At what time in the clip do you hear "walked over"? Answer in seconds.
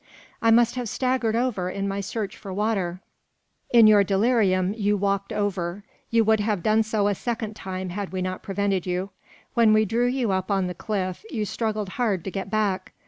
4.97-5.83